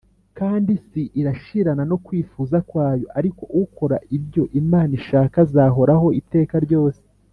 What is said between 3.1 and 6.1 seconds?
ariko ukora ibyo Imana ishaka azahoraho